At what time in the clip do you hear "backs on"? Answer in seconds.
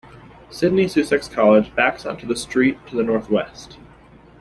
1.75-2.17